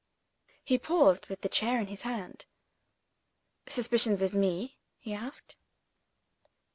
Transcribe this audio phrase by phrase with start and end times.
[0.63, 2.47] He paused, with the chair in his hand.
[3.67, 5.55] "Suspicions of Me?" he asked.